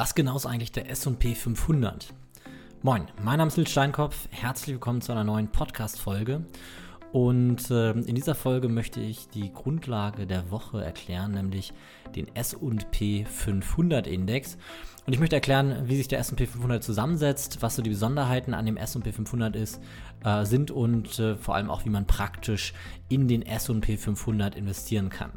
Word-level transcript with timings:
Was 0.00 0.14
genau 0.14 0.34
ist 0.34 0.46
eigentlich 0.46 0.72
der 0.72 0.88
SP 0.88 1.36
500? 1.36 2.14
Moin, 2.80 3.06
mein 3.22 3.36
Name 3.36 3.48
ist 3.48 3.58
Lil 3.58 3.68
Steinkopf. 3.68 4.28
Herzlich 4.30 4.76
willkommen 4.76 5.02
zu 5.02 5.12
einer 5.12 5.24
neuen 5.24 5.48
Podcast-Folge. 5.48 6.46
Und 7.12 7.70
äh, 7.70 7.90
in 7.90 8.14
dieser 8.14 8.34
Folge 8.34 8.70
möchte 8.70 9.02
ich 9.02 9.28
die 9.28 9.52
Grundlage 9.52 10.26
der 10.26 10.50
Woche 10.50 10.82
erklären, 10.82 11.32
nämlich 11.32 11.74
den 12.16 12.28
SP 12.32 13.26
500 13.26 14.06
Index. 14.06 14.56
Und 15.04 15.12
ich 15.12 15.20
möchte 15.20 15.36
erklären, 15.36 15.82
wie 15.84 15.98
sich 15.98 16.08
der 16.08 16.20
SP 16.24 16.48
500 16.48 16.82
zusammensetzt, 16.82 17.60
was 17.60 17.76
so 17.76 17.82
die 17.82 17.90
Besonderheiten 17.90 18.54
an 18.54 18.64
dem 18.64 18.78
SP 18.80 19.12
500 19.12 19.54
ist, 19.54 19.82
äh, 20.24 20.46
sind 20.46 20.70
und 20.70 21.18
äh, 21.18 21.36
vor 21.36 21.56
allem 21.56 21.68
auch, 21.68 21.84
wie 21.84 21.90
man 21.90 22.06
praktisch 22.06 22.72
in 23.10 23.28
den 23.28 23.42
SP 23.44 23.98
500 23.98 24.54
investieren 24.54 25.10
kann. 25.10 25.32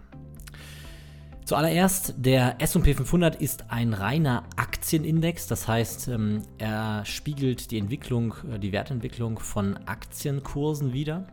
Zuallererst, 1.46 2.14
der 2.18 2.62
SP 2.64 2.96
500 2.96 3.36
ist 3.36 3.66
ein 3.70 3.94
reiner 3.94 4.44
Aktienindex, 4.56 5.46
das 5.48 5.68
heißt, 5.68 6.08
ähm, 6.08 6.44
er 6.58 7.04
spiegelt 7.04 7.70
die 7.72 7.80
Entwicklung, 7.80 8.34
äh, 8.50 8.60
die 8.60 8.72
Wertentwicklung 8.72 9.40
von 9.40 9.76
Aktienkursen 9.86 10.94
wider 10.94 11.28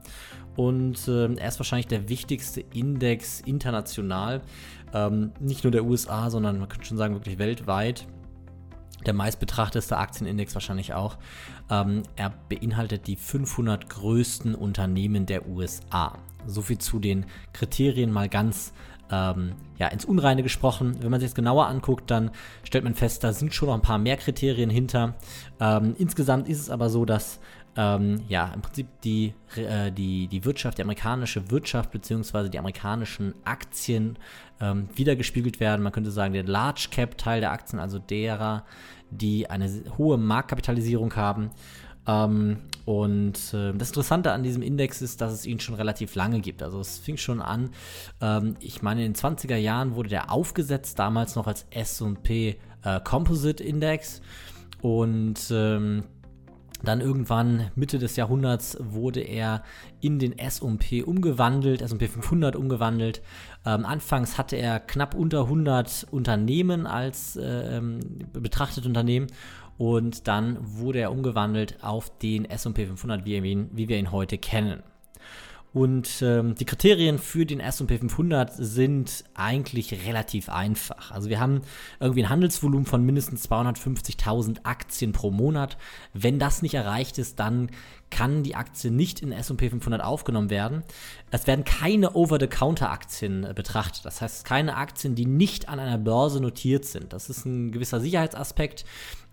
und 0.56 1.06
ähm, 1.06 1.38
er 1.38 1.48
ist 1.48 1.60
wahrscheinlich 1.60 1.86
der 1.86 2.08
wichtigste 2.08 2.60
Index 2.74 3.40
international, 3.42 4.42
ähm, 4.92 5.30
nicht 5.38 5.62
nur 5.62 5.70
der 5.70 5.84
USA, 5.84 6.28
sondern 6.28 6.58
man 6.58 6.68
könnte 6.68 6.86
schon 6.86 6.98
sagen 6.98 7.14
wirklich 7.14 7.38
weltweit. 7.38 8.08
Der 9.06 9.14
meistbetrachteste 9.14 9.96
Aktienindex 9.96 10.52
wahrscheinlich 10.52 10.92
auch. 10.92 11.16
er 11.68 12.34
beinhaltet 12.50 13.06
die 13.06 13.16
500 13.16 13.88
größten 13.88 14.54
Unternehmen 14.54 15.24
der 15.24 15.48
USA. 15.48 16.18
So 16.46 16.60
viel 16.60 16.76
zu 16.76 16.98
den 16.98 17.24
Kriterien 17.54 18.12
mal 18.12 18.28
ganz 18.28 18.74
ähm, 19.10 19.52
ja, 19.78 19.88
ins 19.88 20.04
Unreine 20.04 20.42
gesprochen. 20.42 20.96
Wenn 21.00 21.10
man 21.10 21.20
sich 21.20 21.30
das 21.30 21.34
genauer 21.34 21.66
anguckt, 21.66 22.10
dann 22.10 22.30
stellt 22.62 22.84
man 22.84 22.94
fest, 22.94 23.24
da 23.24 23.32
sind 23.32 23.54
schon 23.54 23.68
noch 23.68 23.74
ein 23.74 23.82
paar 23.82 23.98
mehr 23.98 24.16
Kriterien 24.16 24.70
hinter. 24.70 25.14
Ähm, 25.60 25.94
insgesamt 25.98 26.48
ist 26.48 26.60
es 26.60 26.70
aber 26.70 26.90
so, 26.90 27.04
dass 27.04 27.40
ähm, 27.76 28.22
ja, 28.28 28.50
im 28.54 28.62
Prinzip 28.62 28.88
die, 29.02 29.32
äh, 29.56 29.92
die, 29.92 30.26
die 30.26 30.44
Wirtschaft, 30.44 30.78
die 30.78 30.82
amerikanische 30.82 31.50
Wirtschaft 31.50 31.92
bzw. 31.92 32.48
die 32.48 32.58
amerikanischen 32.58 33.34
Aktien 33.44 34.18
ähm, 34.60 34.88
wiedergespiegelt 34.94 35.60
werden. 35.60 35.82
Man 35.82 35.92
könnte 35.92 36.10
sagen, 36.10 36.34
der 36.34 36.44
Large 36.44 36.88
Cap 36.90 37.16
Teil 37.16 37.40
der 37.40 37.52
Aktien, 37.52 37.78
also 37.78 37.98
derer, 37.98 38.64
die 39.10 39.48
eine 39.48 39.70
hohe 39.98 40.18
Marktkapitalisierung 40.18 41.14
haben. 41.14 41.50
Ähm, 42.06 42.58
und 42.84 43.54
äh, 43.54 43.72
das 43.74 43.88
Interessante 43.88 44.32
an 44.32 44.42
diesem 44.42 44.62
Index 44.62 45.02
ist, 45.02 45.20
dass 45.20 45.32
es 45.32 45.46
ihn 45.46 45.60
schon 45.60 45.74
relativ 45.74 46.14
lange 46.14 46.40
gibt. 46.40 46.62
Also 46.62 46.80
es 46.80 46.98
fing 46.98 47.16
schon 47.16 47.40
an, 47.40 47.70
ähm, 48.20 48.56
ich 48.60 48.82
meine 48.82 49.04
in 49.04 49.12
den 49.12 49.20
20er 49.20 49.56
Jahren 49.56 49.94
wurde 49.94 50.08
der 50.08 50.32
aufgesetzt, 50.32 50.98
damals 50.98 51.36
noch 51.36 51.46
als 51.46 51.66
SP 51.70 52.56
äh, 52.82 53.00
Composite 53.04 53.62
Index. 53.62 54.22
Und 54.82 55.50
ähm, 55.50 56.04
dann 56.82 57.00
irgendwann 57.00 57.70
Mitte 57.74 57.98
des 57.98 58.16
Jahrhunderts 58.16 58.78
wurde 58.80 59.20
er 59.20 59.62
in 60.00 60.18
den 60.18 60.38
S&P 60.38 61.02
umgewandelt, 61.02 61.82
S&P 61.82 62.08
500 62.08 62.56
umgewandelt. 62.56 63.20
Ähm, 63.66 63.84
anfangs 63.84 64.38
hatte 64.38 64.56
er 64.56 64.80
knapp 64.80 65.14
unter 65.14 65.42
100 65.42 66.06
Unternehmen 66.10 66.86
als 66.86 67.36
äh, 67.36 67.76
ähm, 67.76 68.00
betrachtete 68.32 68.88
Unternehmen 68.88 69.26
und 69.80 70.28
dann 70.28 70.58
wurde 70.60 70.98
er 70.98 71.10
umgewandelt 71.10 71.82
auf 71.82 72.10
den 72.18 72.44
SP 72.44 72.84
500, 72.84 73.24
wie 73.24 73.42
wir 73.42 73.50
ihn, 73.50 73.70
wie 73.72 73.88
wir 73.88 73.96
ihn 73.96 74.12
heute 74.12 74.36
kennen. 74.36 74.82
Und 75.72 76.20
ähm, 76.20 76.54
die 76.54 76.66
Kriterien 76.66 77.18
für 77.18 77.46
den 77.46 77.60
SP 77.64 77.96
500 77.96 78.52
sind 78.52 79.24
eigentlich 79.32 80.06
relativ 80.06 80.50
einfach. 80.50 81.12
Also 81.12 81.30
wir 81.30 81.40
haben 81.40 81.62
irgendwie 81.98 82.24
ein 82.24 82.28
Handelsvolumen 82.28 82.84
von 82.84 83.06
mindestens 83.06 83.48
250.000 83.50 84.64
Aktien 84.64 85.12
pro 85.12 85.30
Monat. 85.30 85.78
Wenn 86.12 86.38
das 86.38 86.60
nicht 86.60 86.74
erreicht 86.74 87.16
ist, 87.16 87.38
dann 87.38 87.70
kann 88.10 88.42
die 88.42 88.56
Aktie 88.56 88.90
nicht 88.90 89.20
in 89.22 89.32
S&P 89.32 89.70
500 89.70 90.02
aufgenommen 90.02 90.50
werden. 90.50 90.82
Es 91.30 91.46
werden 91.46 91.64
keine 91.64 92.12
Over-the-Counter-Aktien 92.12 93.44
äh, 93.44 93.54
betrachtet. 93.54 94.04
Das 94.04 94.20
heißt, 94.20 94.44
keine 94.44 94.76
Aktien, 94.76 95.14
die 95.14 95.24
nicht 95.24 95.70
an 95.70 95.78
einer 95.78 95.96
Börse 95.96 96.42
notiert 96.42 96.84
sind. 96.84 97.14
Das 97.14 97.30
ist 97.30 97.46
ein 97.46 97.72
gewisser 97.72 98.00
Sicherheitsaspekt 98.00 98.84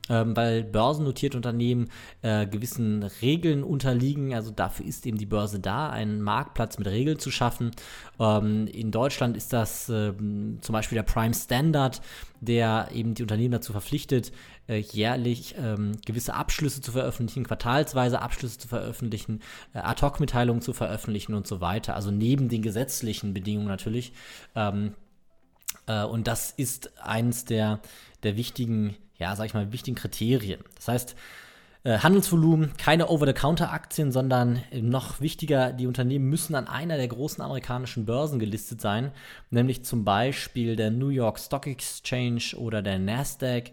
ähm, 0.10 0.36
weil 0.36 0.64
börsennotierte 0.64 1.38
Unternehmen 1.38 1.90
äh, 2.22 2.46
gewissen 2.48 3.04
Regeln 3.22 3.64
unterliegen. 3.64 4.34
Also 4.34 4.52
dafür 4.52 4.86
ist 4.86 5.06
eben 5.06 5.18
die 5.18 5.26
Börse 5.26 5.60
da, 5.60 5.90
einen 5.90 6.22
Marktplatz 6.22 6.78
mit 6.78 6.88
Regeln 6.88 7.20
zu 7.20 7.32
schaffen. 7.32 7.72
Ähm, 8.20 8.68
in 8.68 8.92
Deutschland 8.92 9.38
ist 9.38 9.54
das 9.54 9.90
äh, 9.90 10.14
zum 10.14 10.74
Beispiel 10.74 10.96
der 10.96 11.04
Prime 11.04 11.34
Standard, 11.34 12.02
der 12.40 12.90
eben 12.94 13.14
die 13.14 13.24
Unternehmen 13.24 13.52
dazu 13.52 13.72
verpflichtet, 13.72 14.32
äh, 14.68 14.78
jährlich 14.78 15.56
ähm, 15.58 15.94
gewisse 16.06 16.34
Abschlüsse 16.34 16.82
zu 16.82 16.92
veröffentlichen, 16.92 17.46
quartalsweise 17.46 18.22
Abschlüsse 18.22 18.60
zu 18.60 18.68
veröffentlichen, 18.68 19.42
äh, 19.74 19.80
Ad-Hoc-Mitteilungen 19.80 20.62
zu 20.62 20.74
veröffentlichen 20.74 21.34
und 21.34 21.48
so 21.48 21.62
weiter. 21.62 21.96
Also 21.96 22.12
neben 22.12 22.50
den 22.50 22.62
gesetzlichen 22.62 23.34
Bedingungen 23.34 23.68
natürlich. 23.68 24.14
Ähm, 24.56 24.94
äh, 25.88 26.04
und 26.04 26.28
das 26.28 26.52
ist 26.52 26.92
eins 27.02 27.46
der, 27.46 27.80
der 28.24 28.38
wichtigen 28.38 28.96
ja, 29.20 29.36
sag 29.36 29.46
ich 29.46 29.54
mal, 29.54 29.72
wichtigen 29.72 29.96
Kriterien. 29.96 30.62
Das 30.76 30.88
heißt, 30.88 31.16
äh, 31.84 32.00
Handelsvolumen, 32.00 32.74
keine 32.78 33.08
Over-the-Counter-Aktien, 33.08 34.12
sondern 34.12 34.62
noch 34.74 35.22
wichtiger, 35.22 35.72
die 35.72 35.88
Unternehmen 35.88 36.26
müssen 36.26 36.56
an 36.56 36.68
einer 36.68 36.98
der 36.98 37.08
großen 37.08 37.42
amerikanischen 37.42 38.06
Börsen 38.06 38.40
gelistet 38.40 38.82
sein, 38.82 39.12
nämlich 39.52 39.86
zum 39.86 40.04
Beispiel 40.04 40.76
der 40.76 40.92
New 40.92 41.10
York 41.10 41.40
Stock 41.40 41.66
Exchange 41.66 42.58
oder 42.58 42.82
der 42.82 43.00
Nasdaq. 43.00 43.72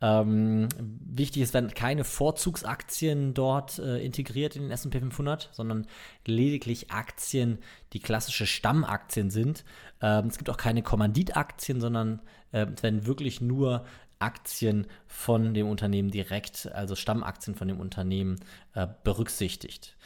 Ähm, 0.00 0.68
wichtig 0.78 1.42
ist, 1.42 1.54
werden 1.54 1.74
keine 1.74 2.04
Vorzugsaktien 2.04 3.32
dort 3.34 3.78
äh, 3.78 3.98
integriert 3.98 4.54
in 4.54 4.62
den 4.62 4.70
S&P 4.70 5.00
500, 5.00 5.48
sondern 5.52 5.86
lediglich 6.26 6.90
Aktien, 6.90 7.58
die 7.94 8.00
klassische 8.00 8.46
Stammaktien 8.46 9.30
sind. 9.30 9.64
Ähm, 10.02 10.26
es 10.26 10.36
gibt 10.36 10.50
auch 10.50 10.58
keine 10.58 10.82
Kommanditaktien, 10.82 11.80
sondern 11.80 12.20
äh, 12.52 12.66
es 12.76 12.82
werden 12.82 13.06
wirklich 13.06 13.40
nur 13.40 13.86
Aktien 14.18 14.86
von 15.06 15.54
dem 15.54 15.68
Unternehmen 15.68 16.10
direkt, 16.10 16.70
also 16.72 16.94
Stammaktien 16.94 17.54
von 17.54 17.68
dem 17.68 17.80
Unternehmen 17.80 18.36
äh, 18.74 18.86
berücksichtigt. 19.04 19.96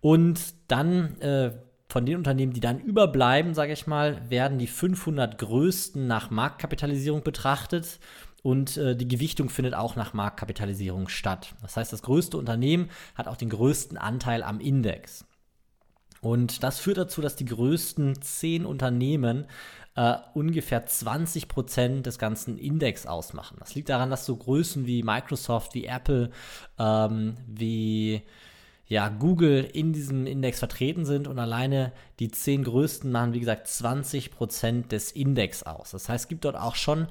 Und 0.00 0.54
dann 0.68 1.20
äh, 1.20 1.52
von 1.88 2.06
den 2.06 2.16
Unternehmen, 2.16 2.52
die 2.52 2.60
dann 2.60 2.80
überbleiben, 2.80 3.54
sage 3.54 3.72
ich 3.72 3.86
mal, 3.86 4.28
werden 4.28 4.58
die 4.58 4.66
500 4.66 5.38
größten 5.38 6.06
nach 6.06 6.30
Marktkapitalisierung 6.30 7.22
betrachtet 7.22 8.00
und 8.42 8.76
äh, 8.76 8.94
die 8.94 9.08
Gewichtung 9.08 9.48
findet 9.48 9.74
auch 9.74 9.96
nach 9.96 10.12
Marktkapitalisierung 10.12 11.08
statt. 11.08 11.54
Das 11.62 11.78
heißt, 11.78 11.92
das 11.92 12.02
größte 12.02 12.36
Unternehmen 12.36 12.90
hat 13.14 13.26
auch 13.26 13.36
den 13.36 13.48
größten 13.48 13.96
Anteil 13.96 14.42
am 14.42 14.60
Index. 14.60 15.24
Und 16.20 16.62
das 16.62 16.78
führt 16.78 16.98
dazu, 16.98 17.22
dass 17.22 17.36
die 17.36 17.46
größten 17.46 18.20
zehn 18.20 18.66
Unternehmen 18.66 19.46
äh, 19.96 20.16
ungefähr 20.34 20.86
20 20.86 21.48
Prozent 21.48 22.06
des 22.06 22.18
ganzen 22.18 22.58
Index 22.58 23.06
ausmachen. 23.06 23.56
Das 23.60 23.74
liegt 23.74 23.88
daran, 23.88 24.10
dass 24.10 24.26
so 24.26 24.36
Größen 24.36 24.86
wie 24.86 25.02
Microsoft, 25.02 25.74
wie 25.74 25.84
Apple, 25.84 26.30
ähm, 26.78 27.36
wie 27.46 28.22
ja, 28.86 29.08
Google 29.08 29.64
in 29.72 29.92
diesem 29.92 30.26
Index 30.26 30.58
vertreten 30.58 31.06
sind 31.06 31.26
und 31.26 31.38
alleine 31.38 31.92
die 32.18 32.30
zehn 32.30 32.64
größten 32.64 33.10
machen, 33.10 33.32
wie 33.32 33.40
gesagt, 33.40 33.66
20 33.66 34.30
Prozent 34.30 34.92
des 34.92 35.10
Index 35.12 35.62
aus. 35.62 35.92
Das 35.92 36.08
heißt, 36.08 36.24
es 36.24 36.28
gibt 36.28 36.44
dort 36.44 36.56
auch 36.56 36.74
schon 36.74 37.06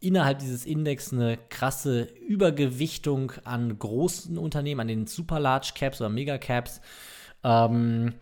innerhalb 0.00 0.38
dieses 0.38 0.64
Index 0.64 1.12
eine 1.12 1.36
krasse 1.50 2.02
Übergewichtung 2.26 3.32
an 3.44 3.78
großen 3.78 4.38
Unternehmen, 4.38 4.80
an 4.80 4.88
den 4.88 5.06
Super 5.06 5.40
Large 5.40 5.72
Caps 5.74 6.00
oder 6.00 6.08
Mega 6.08 6.38
Caps. 6.38 6.80
Ähm, 7.44 8.14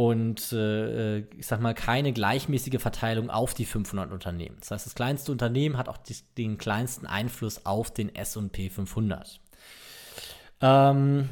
und 0.00 0.50
äh, 0.52 1.18
ich 1.18 1.46
sag 1.46 1.60
mal 1.60 1.74
keine 1.74 2.14
gleichmäßige 2.14 2.80
Verteilung 2.80 3.28
auf 3.28 3.52
die 3.52 3.66
500 3.66 4.10
Unternehmen. 4.12 4.56
Das 4.60 4.70
heißt, 4.70 4.86
das 4.86 4.94
kleinste 4.94 5.30
Unternehmen 5.30 5.76
hat 5.76 5.90
auch 5.90 5.98
die, 5.98 6.16
den 6.38 6.56
kleinsten 6.56 7.04
Einfluss 7.04 7.66
auf 7.66 7.92
den 7.92 8.14
S&P 8.14 8.70
500. 8.70 9.40
Ähm, 10.62 11.28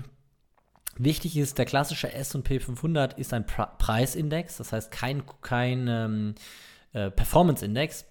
wichtig 0.98 1.38
ist, 1.38 1.56
der 1.56 1.64
klassische 1.64 2.12
S&P 2.12 2.60
500 2.60 3.18
ist 3.18 3.32
ein 3.32 3.46
Pre 3.46 3.70
Preisindex, 3.78 4.58
das 4.58 4.70
heißt 4.70 4.90
kein, 4.90 5.22
kein 5.40 5.88
ähm, 5.88 6.34
äh, 6.92 7.10
Performance-Index. 7.10 8.04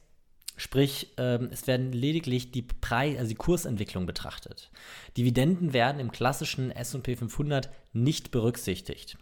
Sprich, 0.56 1.13
ähm, 1.18 1.50
es 1.51 1.68
werden 1.68 1.92
lediglich 1.92 2.51
die 2.51 2.63
Preis, 2.63 3.19
also 3.19 3.30
die 3.30 3.36
Kursentwicklung 3.36 4.07
betrachtet. 4.07 4.71
Dividenden 5.18 5.74
werden 5.74 6.00
im 6.00 6.12
klassischen 6.12 6.71
S&P 6.71 7.15
500 7.15 7.69
nicht 7.94 8.31
berücksichtigt. 8.31 9.19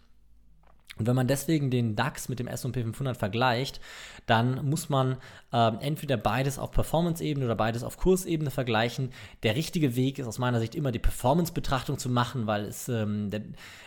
Und 0.98 1.06
wenn 1.06 1.16
man 1.16 1.26
deswegen 1.26 1.70
den 1.70 1.94
DAX 1.94 2.28
mit 2.28 2.38
dem 2.38 2.46
S&P 2.46 2.82
500 2.82 3.16
vergleicht, 3.16 3.80
dann 4.26 4.64
muss 4.68 4.88
man 4.88 5.16
äh, 5.52 5.72
entweder 5.80 6.16
beides 6.16 6.58
auf 6.58 6.70
Performance-Ebene 6.70 7.44
oder 7.44 7.54
beides 7.54 7.82
auf 7.82 7.98
Kursebene 7.98 8.50
vergleichen. 8.50 9.10
Der 9.42 9.56
richtige 9.56 9.94
Weg 9.94 10.18
ist 10.18 10.26
aus 10.26 10.38
meiner 10.38 10.58
Sicht 10.58 10.74
immer 10.74 10.92
die 10.92 10.98
Performance-Betrachtung 10.98 11.98
zu 11.98 12.08
machen, 12.08 12.46
weil 12.46 12.64
es 12.64 12.88
ähm, 12.88 13.30
der, 13.30 13.42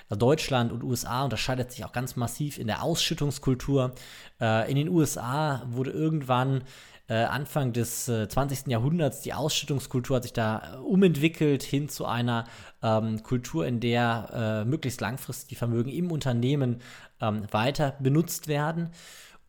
also 0.08 0.20
Deutschland 0.20 0.72
und 0.72 0.84
USA 0.84 1.24
unterscheidet 1.24 1.72
sich 1.72 1.84
auch 1.84 1.92
ganz 1.92 2.16
massiv 2.16 2.60
in 2.60 2.68
der 2.68 2.84
Ausschüttungskultur. 2.84 3.94
Äh, 4.40 4.70
in 4.70 4.76
den 4.76 4.90
USA 4.90 5.64
wurde 5.68 5.92
irgendwann 5.92 6.64
Anfang 7.14 7.74
des 7.74 8.08
äh, 8.08 8.28
20. 8.28 8.68
Jahrhunderts. 8.68 9.22
Die 9.22 9.34
Ausschüttungskultur 9.34 10.18
hat 10.18 10.24
sich 10.24 10.34
da 10.34 10.76
äh, 10.76 10.78
umentwickelt 10.78 11.64
hin 11.64 11.90
zu 11.90 12.06
einer 12.06 12.46
ähm, 12.84 13.24
Kultur, 13.24 13.66
in 13.66 13.80
der 13.80 14.64
äh, 14.64 14.70
möglichst 14.70 15.02
langfristig 15.02 15.50
die 15.50 15.56
Vermögen 15.56 15.90
im 15.90 16.12
Unternehmen 16.12 16.82
ähm, 17.22 17.44
weiter 17.52 17.96
benutzt 18.00 18.48
werden. 18.48 18.90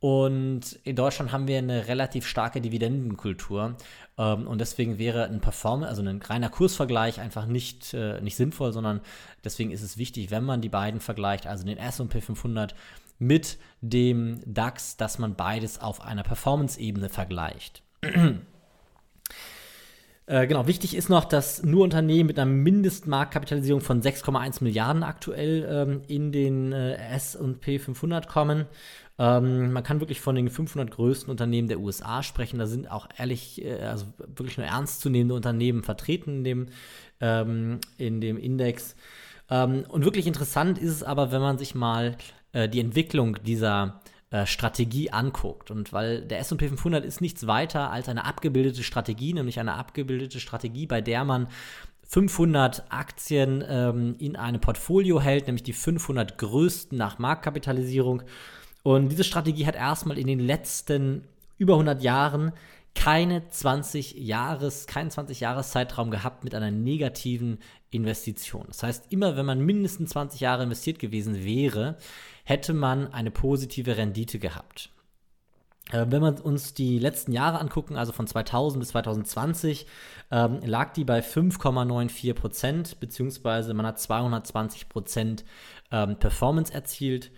Und 0.01 0.79
in 0.85 0.97
Deutschland 0.97 1.31
haben 1.31 1.47
wir 1.47 1.59
eine 1.59 1.87
relativ 1.87 2.27
starke 2.27 2.63
Dividendenkultur. 2.63 3.77
Ähm, 4.17 4.47
und 4.47 4.59
deswegen 4.59 4.99
wäre 4.99 5.25
ein 5.25 5.41
Performance, 5.41 5.89
also 5.91 6.03
ein 6.03 6.23
reiner 6.23 6.49
Kursvergleich 6.49 7.21
einfach 7.21 7.45
nicht, 7.45 7.93
äh, 7.93 8.21
nicht 8.23 8.37
sinnvoll, 8.37 8.73
sondern 8.73 9.01
deswegen 9.45 9.71
ist 9.71 9.83
es 9.83 9.99
wichtig, 9.99 10.31
wenn 10.31 10.45
man 10.45 10.63
die 10.63 10.71
beiden 10.71 11.01
vergleicht, 11.01 11.47
also 11.47 11.65
den 11.65 11.77
SP 11.77 12.25
500 12.25 12.75
mit 13.21 13.59
dem 13.81 14.41
DAX, 14.45 14.97
dass 14.97 15.21
man 15.21 15.37
beides 15.37 15.81
auf 15.81 16.01
einer 16.01 16.25
Performance-Ebene 16.25 17.09
vergleicht. 17.09 17.83
Äh, 20.31 20.47
genau, 20.47 20.69
wichtig 20.69 20.95
ist 20.95 21.09
noch, 21.09 21.25
dass 21.25 21.65
nur 21.65 21.83
Unternehmen 21.83 22.29
mit 22.29 22.39
einer 22.39 22.49
Mindestmarktkapitalisierung 22.49 23.81
von 23.81 24.01
6,1 24.01 24.63
Milliarden 24.63 25.03
aktuell 25.03 25.67
ähm, 25.69 26.03
in 26.07 26.31
den 26.31 26.71
äh, 26.71 26.95
S&P 27.17 27.81
500 27.81 28.29
kommen. 28.29 28.67
Ähm, 29.19 29.73
man 29.73 29.83
kann 29.83 29.99
wirklich 29.99 30.21
von 30.21 30.37
den 30.37 30.49
500 30.49 30.89
größten 30.89 31.33
Unternehmen 31.33 31.67
der 31.67 31.81
USA 31.81 32.23
sprechen. 32.23 32.61
Da 32.61 32.67
sind 32.69 32.89
auch 32.89 33.09
ehrlich, 33.19 33.65
äh, 33.65 33.81
also 33.81 34.07
wirklich 34.19 34.57
nur 34.57 34.69
ernstzunehmende 34.69 35.35
Unternehmen 35.35 35.83
vertreten 35.83 36.37
in 36.37 36.45
dem, 36.45 36.67
ähm, 37.21 37.81
in 37.99 38.21
dem 38.21 38.39
Index. 38.39 38.95
Ähm, 39.51 39.85
und 39.89 40.05
wirklich 40.05 40.29
interessant 40.29 40.79
ist 40.79 40.93
es 40.93 41.03
aber, 41.03 41.33
wenn 41.33 41.41
man 41.41 41.59
sich 41.59 41.75
mal 41.75 42.17
äh, 42.53 42.69
die 42.69 42.81
Entwicklung 42.81 43.43
dieser 43.43 44.01
äh, 44.31 44.47
Strategie 44.47 45.11
anguckt. 45.11 45.71
Und 45.71 45.93
weil 45.93 46.23
der 46.23 46.39
SP 46.39 46.69
500 46.69 47.05
ist 47.05 47.21
nichts 47.21 47.47
weiter 47.47 47.91
als 47.91 48.09
eine 48.09 48.25
abgebildete 48.25 48.83
Strategie, 48.83 49.35
nämlich 49.35 49.59
eine 49.59 49.75
abgebildete 49.75 50.41
Strategie, 50.41 50.87
bei 50.87 51.01
der 51.01 51.25
man 51.25 51.49
500 52.07 52.85
Aktien 52.91 53.65
ähm, 53.69 54.17
in 54.19 54.37
einem 54.37 54.61
Portfolio 54.61 55.21
hält, 55.21 55.47
nämlich 55.47 55.63
die 55.63 55.73
500 55.73 56.39
größten 56.39 56.97
nach 56.97 57.19
Marktkapitalisierung. 57.19 58.23
Und 58.83 59.11
diese 59.11 59.25
Strategie 59.25 59.67
hat 59.67 59.77
erstmal 59.77 60.19
in 60.19 60.27
den 60.27 60.41
letzten 60.41 61.25
über 61.59 61.75
100 61.75 62.03
Jahren 62.03 62.53
keine 62.95 63.49
20 63.49 64.15
Jahres, 64.15 64.87
keinen 64.87 65.11
20 65.11 65.41
Jahres 65.41 65.71
Zeitraum 65.71 66.11
gehabt 66.11 66.43
mit 66.45 66.55
einer 66.55 66.71
negativen 66.71 67.59
Investition. 67.91 68.65
Das 68.69 68.83
heißt, 68.83 69.13
immer 69.13 69.37
wenn 69.37 69.47
man 69.47 69.61
mindestens 69.61 70.11
20 70.11 70.41
Jahre 70.41 70.63
investiert 70.63 70.99
gewesen 70.99 71.45
wäre, 71.45 71.97
hätte 72.45 72.73
man 72.73 73.13
eine 73.13 73.31
positive 73.31 73.97
Rendite 73.97 74.39
gehabt. 74.39 74.91
Äh, 75.93 76.07
wenn 76.09 76.23
wir 76.23 76.45
uns 76.45 76.75
die 76.75 76.99
letzten 76.99 77.33
Jahre 77.33 77.59
angucken, 77.59 77.97
also 77.97 78.13
von 78.13 78.27
2000 78.27 78.81
bis 78.81 78.91
2020, 78.91 79.87
ähm, 80.31 80.61
lag 80.65 80.93
die 80.93 81.05
bei 81.05 81.21
5,94 81.21 82.35
Prozent, 82.35 83.01
beziehungsweise 83.01 83.75
man 83.75 83.87
hat 83.87 83.99
220 84.01 84.89
Prozent 84.89 85.45
ähm, 85.91 86.17
Performance 86.17 86.73
erzielt. 86.73 87.31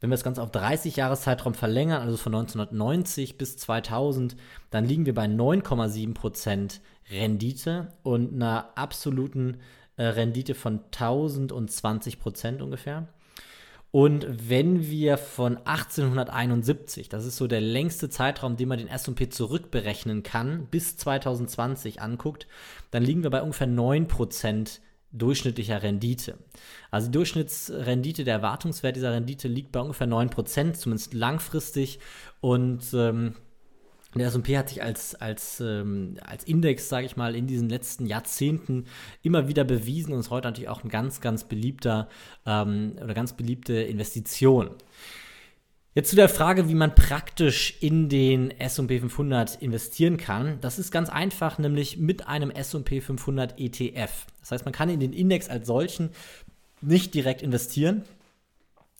Wenn 0.00 0.10
wir 0.10 0.16
das 0.16 0.24
Ganze 0.24 0.42
auf 0.42 0.50
30 0.50 0.96
Jahreszeitraum 0.96 1.54
verlängern, 1.54 2.02
also 2.02 2.16
von 2.16 2.34
1990 2.34 3.38
bis 3.38 3.56
2000, 3.56 4.36
dann 4.70 4.84
liegen 4.84 5.06
wir 5.06 5.14
bei 5.14 5.24
9,7% 5.24 6.80
Rendite 7.10 7.92
und 8.02 8.34
einer 8.34 8.70
absoluten 8.74 9.58
äh, 9.96 10.04
Rendite 10.04 10.54
von 10.54 10.80
1020% 10.90 12.62
ungefähr. 12.62 13.08
Und 13.92 14.26
wenn 14.28 14.90
wir 14.90 15.16
von 15.16 15.56
1871, 15.56 17.08
das 17.08 17.24
ist 17.24 17.36
so 17.36 17.46
der 17.46 17.62
längste 17.62 18.10
Zeitraum, 18.10 18.56
den 18.56 18.68
man 18.68 18.78
den 18.78 18.88
S&P 18.88 19.30
zurückberechnen 19.30 20.22
kann, 20.22 20.66
bis 20.66 20.96
2020 20.98 22.02
anguckt, 22.02 22.46
dann 22.90 23.02
liegen 23.02 23.22
wir 23.22 23.30
bei 23.30 23.40
ungefähr 23.42 23.68
9% 23.68 24.80
durchschnittlicher 25.12 25.82
Rendite. 25.82 26.36
Also 26.90 27.06
die 27.06 27.12
Durchschnittsrendite, 27.12 28.24
der 28.24 28.34
Erwartungswert 28.34 28.96
dieser 28.96 29.12
Rendite 29.12 29.48
liegt 29.48 29.72
bei 29.72 29.80
ungefähr 29.80 30.06
9%, 30.06 30.74
zumindest 30.74 31.14
langfristig. 31.14 32.00
Und 32.40 32.82
ähm, 32.92 33.34
der 34.18 34.28
S&P 34.28 34.56
hat 34.56 34.68
sich 34.68 34.82
als, 34.82 35.14
als, 35.14 35.60
ähm, 35.60 36.16
als 36.24 36.44
Index, 36.44 36.88
sage 36.88 37.06
ich 37.06 37.16
mal, 37.16 37.34
in 37.34 37.46
diesen 37.46 37.68
letzten 37.68 38.06
Jahrzehnten 38.06 38.84
immer 39.22 39.48
wieder 39.48 39.64
bewiesen 39.64 40.12
und 40.12 40.20
ist 40.20 40.30
heute 40.30 40.48
natürlich 40.48 40.68
auch 40.68 40.84
ein 40.84 40.90
ganz, 40.90 41.20
ganz 41.20 41.44
beliebter 41.44 42.08
ähm, 42.46 42.92
oder 43.02 43.14
ganz 43.14 43.34
beliebte 43.34 43.74
Investition. 43.74 44.70
Jetzt 45.96 46.10
zu 46.10 46.16
der 46.16 46.28
Frage, 46.28 46.68
wie 46.68 46.74
man 46.74 46.94
praktisch 46.94 47.78
in 47.80 48.10
den 48.10 48.50
S&P 48.50 49.00
500 49.00 49.62
investieren 49.62 50.18
kann. 50.18 50.58
Das 50.60 50.78
ist 50.78 50.90
ganz 50.90 51.08
einfach, 51.08 51.56
nämlich 51.56 51.96
mit 51.96 52.28
einem 52.28 52.50
S&P 52.50 53.00
500 53.00 53.58
ETF. 53.58 54.26
Das 54.40 54.50
heißt, 54.50 54.66
man 54.66 54.74
kann 54.74 54.90
in 54.90 55.00
den 55.00 55.14
Index 55.14 55.48
als 55.48 55.66
solchen 55.66 56.10
nicht 56.82 57.14
direkt 57.14 57.40
investieren, 57.40 58.02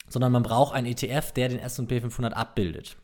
sondern 0.09 0.33
man 0.33 0.43
braucht 0.43 0.75
einen 0.75 0.87
ETF, 0.87 1.33
der 1.33 1.49
den 1.49 1.59
S&P 1.59 2.01
500 2.01 2.37
abbildet. 2.37 2.97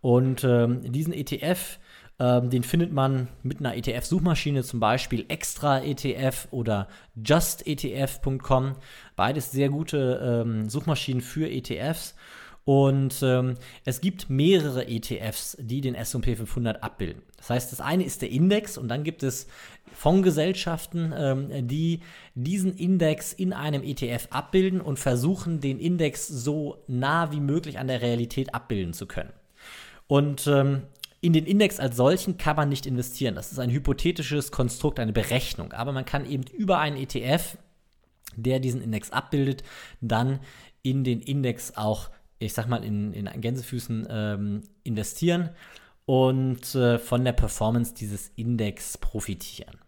Und 0.00 0.44
ähm, 0.44 0.92
diesen 0.92 1.12
ETF, 1.12 1.78
ähm, 2.20 2.50
den 2.50 2.62
findet 2.62 2.92
man 2.92 3.28
mit 3.42 3.60
einer 3.60 3.76
ETF-Suchmaschine, 3.76 4.62
zum 4.62 4.80
Beispiel 4.80 5.24
Extra 5.28 5.80
ETF 5.80 6.48
oder 6.50 6.88
JustETF.com. 7.16 8.76
Beides 9.16 9.52
sehr 9.52 9.68
gute 9.68 10.44
ähm, 10.46 10.68
Suchmaschinen 10.68 11.20
für 11.20 11.48
ETFs. 11.48 12.14
Und 12.68 13.22
ähm, 13.22 13.54
es 13.86 14.02
gibt 14.02 14.28
mehrere 14.28 14.86
ETFs, 14.88 15.56
die 15.58 15.80
den 15.80 15.94
SP 15.96 16.36
500 16.36 16.82
abbilden. 16.82 17.22
Das 17.38 17.48
heißt, 17.48 17.72
das 17.72 17.80
eine 17.80 18.04
ist 18.04 18.20
der 18.20 18.30
Index 18.30 18.76
und 18.76 18.88
dann 18.88 19.04
gibt 19.04 19.22
es 19.22 19.46
Fondsgesellschaften, 19.94 21.14
ähm, 21.16 21.66
die 21.66 22.00
diesen 22.34 22.76
Index 22.76 23.32
in 23.32 23.54
einem 23.54 23.82
ETF 23.82 24.28
abbilden 24.28 24.82
und 24.82 24.98
versuchen, 24.98 25.60
den 25.62 25.80
Index 25.80 26.28
so 26.28 26.84
nah 26.88 27.32
wie 27.32 27.40
möglich 27.40 27.78
an 27.78 27.86
der 27.86 28.02
Realität 28.02 28.52
abbilden 28.52 28.92
zu 28.92 29.06
können. 29.06 29.32
Und 30.06 30.46
ähm, 30.46 30.82
in 31.22 31.32
den 31.32 31.46
Index 31.46 31.80
als 31.80 31.96
solchen 31.96 32.36
kann 32.36 32.56
man 32.56 32.68
nicht 32.68 32.84
investieren. 32.84 33.34
Das 33.34 33.50
ist 33.50 33.60
ein 33.60 33.70
hypothetisches 33.70 34.52
Konstrukt, 34.52 35.00
eine 35.00 35.14
Berechnung. 35.14 35.72
Aber 35.72 35.92
man 35.92 36.04
kann 36.04 36.30
eben 36.30 36.44
über 36.52 36.80
einen 36.80 36.98
ETF, 36.98 37.56
der 38.36 38.60
diesen 38.60 38.82
Index 38.82 39.10
abbildet, 39.10 39.62
dann 40.02 40.40
in 40.82 41.02
den 41.02 41.22
Index 41.22 41.74
auch 41.74 42.10
ich 42.38 42.52
sag 42.52 42.68
mal, 42.68 42.84
in, 42.84 43.12
in 43.12 43.28
Gänsefüßen 43.40 44.06
ähm, 44.10 44.62
investieren 44.84 45.50
und 46.06 46.74
äh, 46.74 46.98
von 46.98 47.24
der 47.24 47.32
Performance 47.32 47.94
dieses 47.94 48.28
Index 48.36 48.96
profitieren. 48.98 49.78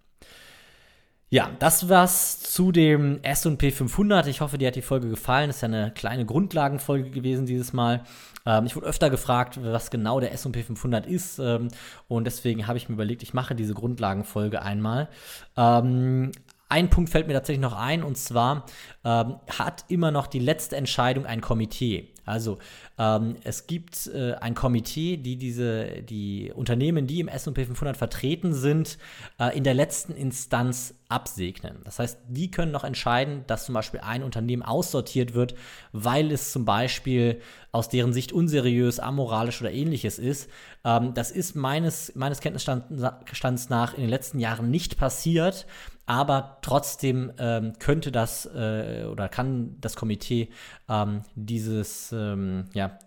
Ja, 1.33 1.49
das 1.61 1.89
war's 1.89 2.41
zu 2.41 2.73
dem 2.73 3.23
S&P 3.23 3.71
500. 3.71 4.27
Ich 4.27 4.41
hoffe, 4.41 4.59
dir 4.59 4.67
hat 4.67 4.75
die 4.75 4.83
Folge 4.83 5.09
gefallen. 5.09 5.49
Das 5.49 5.57
ist 5.57 5.63
ja 5.63 5.69
eine 5.69 5.93
kleine 5.93 6.27
Grundlagenfolge 6.27 7.11
gewesen 7.11 7.47
dieses 7.47 7.73
Mal. 7.73 8.03
Ähm, 8.45 8.67
ich 8.67 8.75
wurde 8.75 8.87
öfter 8.87 9.11
gefragt, 9.11 9.61
was 9.63 9.93
genau 9.93 10.19
der 10.19 10.33
S&P 10.33 10.65
500 10.65 11.07
ist 11.07 11.39
ähm, 11.39 11.69
und 12.09 12.25
deswegen 12.25 12.67
habe 12.67 12.79
ich 12.79 12.89
mir 12.89 12.95
überlegt, 12.95 13.23
ich 13.23 13.33
mache 13.33 13.55
diese 13.55 13.75
Grundlagenfolge 13.75 14.61
einmal. 14.61 15.09
Ähm, 15.57 16.33
ein 16.69 16.89
Punkt 16.89 17.11
fällt 17.11 17.27
mir 17.27 17.35
tatsächlich 17.35 17.63
noch 17.63 17.77
ein, 17.77 18.03
und 18.03 18.17
zwar 18.17 18.65
ähm, 19.05 19.37
hat 19.59 19.85
immer 19.89 20.11
noch 20.11 20.27
die 20.27 20.39
letzte 20.39 20.77
Entscheidung 20.77 21.27
ein 21.27 21.41
Komitee. 21.41 22.15
Also 22.25 22.59
ähm, 22.99 23.37
es 23.45 23.67
gibt 23.67 24.07
äh, 24.09 24.35
ein 24.35 24.55
Komitee, 24.55 25.17
die 25.17 25.37
diese, 25.37 26.03
die 26.03 26.53
Unternehmen, 26.55 27.07
die 27.07 27.21
im 27.21 27.29
S&P 27.29 27.65
500 27.65 27.97
vertreten 27.97 28.53
sind, 28.53 28.99
äh, 29.39 29.57
in 29.57 29.65
der 29.65 29.75
letzten 29.75 30.13
Instanz 30.13 30.95
absegnen. 31.09 31.79
Das 31.85 31.99
heißt, 31.99 32.21
die 32.29 32.51
können 32.51 32.73
noch 32.73 32.85
entscheiden, 32.85 33.45
dass 33.47 33.67
zum 33.67 33.75
Beispiel 33.75 34.01
ein 34.01 34.23
Unternehmen 34.23 34.63
aussortiert 34.63 35.35
wird, 35.35 35.55
weil 35.93 36.31
es 36.31 36.53
zum 36.53 36.65
Beispiel 36.65 37.41
aus 37.73 37.89
deren 37.89 38.13
Sicht 38.13 38.33
unseriös, 38.33 39.01
amoralisch 39.01 39.61
oder 39.61 39.73
ähnliches 39.73 40.19
ist. 40.19 40.49
Ähm, 40.85 41.15
das 41.15 41.31
ist 41.31 41.57
meines, 41.57 42.15
meines 42.15 42.41
Kenntnisstands 42.41 43.69
nach 43.69 43.95
in 43.95 44.01
den 44.01 44.11
letzten 44.11 44.39
Jahren 44.39 44.71
nicht 44.71 44.99
passiert 44.99 45.67
aber 46.11 46.59
trotzdem 46.63 47.31
ähm, 47.39 47.75
könnte 47.79 48.11
das 48.11 48.45
äh, 48.45 49.05
oder 49.09 49.29
kann 49.29 49.77
das 49.81 49.95
Komitee 49.95 50.49
ähm, 50.89 51.23
dieses 51.37 52.10
ähm, 52.13 52.67
ja, 52.73 52.99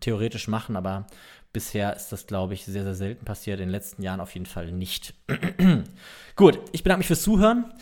theoretisch 0.00 0.48
machen, 0.48 0.76
aber 0.76 1.06
bisher 1.52 1.96
ist 1.96 2.12
das, 2.12 2.26
glaube 2.26 2.54
ich, 2.54 2.64
sehr, 2.64 2.82
sehr 2.82 2.94
selten 2.94 3.24
passiert, 3.24 3.60
in 3.60 3.66
den 3.66 3.72
letzten 3.72 4.02
Jahren 4.02 4.20
auf 4.20 4.34
jeden 4.34 4.46
Fall 4.46 4.72
nicht. 4.72 5.14
Gut, 6.36 6.58
ich 6.72 6.82
bedanke 6.82 6.98
mich 6.98 7.06
fürs 7.06 7.22
Zuhören. 7.22 7.72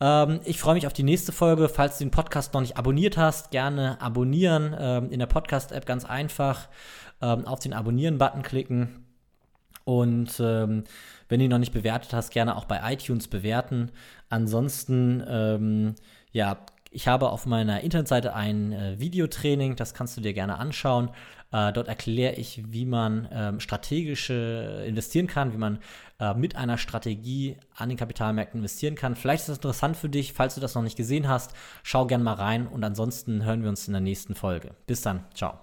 Ähm, 0.00 0.40
ich 0.44 0.58
freue 0.58 0.74
mich 0.74 0.86
auf 0.86 0.92
die 0.92 1.02
nächste 1.02 1.32
Folge. 1.32 1.68
Falls 1.68 1.98
du 1.98 2.04
den 2.04 2.10
Podcast 2.10 2.52
noch 2.52 2.60
nicht 2.60 2.76
abonniert 2.76 3.16
hast, 3.16 3.50
gerne 3.50 4.00
abonnieren. 4.00 4.76
Ähm, 4.78 5.10
in 5.10 5.18
der 5.18 5.26
Podcast-App 5.26 5.86
ganz 5.86 6.04
einfach 6.04 6.68
ähm, 7.22 7.46
auf 7.46 7.60
den 7.60 7.72
Abonnieren-Button 7.72 8.42
klicken. 8.42 9.06
Und 9.84 10.38
ähm, 10.40 10.84
wenn 11.28 11.38
du 11.38 11.44
ihn 11.46 11.50
noch 11.50 11.58
nicht 11.58 11.72
bewertet 11.72 12.12
hast, 12.12 12.30
gerne 12.30 12.56
auch 12.56 12.66
bei 12.66 12.80
iTunes 12.92 13.28
bewerten. 13.28 13.90
Ansonsten, 14.28 15.24
ähm, 15.26 15.94
ja, 16.32 16.58
ich 16.92 17.08
habe 17.08 17.30
auf 17.30 17.46
meiner 17.46 17.80
Internetseite 17.80 18.34
ein 18.34 18.72
äh, 18.72 19.00
Videotraining, 19.00 19.76
das 19.76 19.94
kannst 19.94 20.16
du 20.16 20.20
dir 20.20 20.32
gerne 20.32 20.58
anschauen. 20.58 21.10
Äh, 21.50 21.72
dort 21.72 21.88
erkläre 21.88 22.34
ich, 22.34 22.62
wie 22.68 22.86
man 22.86 23.28
ähm, 23.32 23.60
strategische 23.60 24.84
investieren 24.86 25.26
kann, 25.26 25.52
wie 25.52 25.58
man 25.58 25.78
äh, 26.20 26.34
mit 26.34 26.56
einer 26.56 26.78
Strategie 26.78 27.56
an 27.76 27.88
den 27.88 27.98
Kapitalmärkten 27.98 28.60
investieren 28.60 28.94
kann. 28.94 29.16
Vielleicht 29.16 29.42
ist 29.42 29.48
das 29.48 29.58
interessant 29.58 29.96
für 29.96 30.08
dich. 30.08 30.32
Falls 30.32 30.54
du 30.54 30.60
das 30.60 30.74
noch 30.74 30.82
nicht 30.82 30.96
gesehen 30.96 31.28
hast, 31.28 31.52
schau 31.82 32.06
gerne 32.06 32.24
mal 32.24 32.34
rein 32.34 32.66
und 32.66 32.84
ansonsten 32.84 33.44
hören 33.44 33.62
wir 33.62 33.70
uns 33.70 33.86
in 33.86 33.92
der 33.92 34.00
nächsten 34.00 34.34
Folge. 34.34 34.74
Bis 34.86 35.02
dann. 35.02 35.24
Ciao. 35.34 35.62